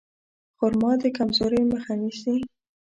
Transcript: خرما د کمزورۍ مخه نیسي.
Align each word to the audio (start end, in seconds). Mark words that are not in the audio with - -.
خرما 0.57 0.91
د 1.01 1.03
کمزورۍ 1.17 1.61
مخه 1.73 1.93
نیسي. 2.01 2.35